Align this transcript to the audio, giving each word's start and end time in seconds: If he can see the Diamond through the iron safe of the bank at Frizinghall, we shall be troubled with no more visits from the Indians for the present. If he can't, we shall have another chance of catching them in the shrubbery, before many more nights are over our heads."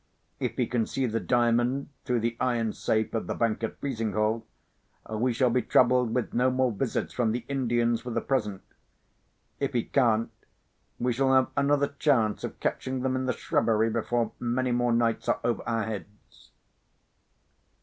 If 0.39 0.53
he 0.57 0.65
can 0.65 0.87
see 0.87 1.05
the 1.05 1.19
Diamond 1.19 1.89
through 2.05 2.21
the 2.21 2.35
iron 2.39 2.73
safe 2.73 3.13
of 3.13 3.27
the 3.27 3.35
bank 3.35 3.63
at 3.63 3.79
Frizinghall, 3.79 4.43
we 5.07 5.31
shall 5.31 5.51
be 5.51 5.61
troubled 5.61 6.15
with 6.15 6.33
no 6.33 6.49
more 6.49 6.71
visits 6.71 7.13
from 7.13 7.33
the 7.33 7.45
Indians 7.47 8.01
for 8.01 8.09
the 8.09 8.19
present. 8.19 8.63
If 9.59 9.73
he 9.73 9.83
can't, 9.83 10.31
we 10.97 11.13
shall 11.13 11.31
have 11.35 11.51
another 11.55 11.89
chance 11.99 12.43
of 12.43 12.59
catching 12.59 13.01
them 13.03 13.15
in 13.15 13.27
the 13.27 13.31
shrubbery, 13.33 13.91
before 13.91 14.31
many 14.39 14.71
more 14.71 14.91
nights 14.91 15.29
are 15.29 15.39
over 15.43 15.61
our 15.69 15.83
heads." 15.83 16.49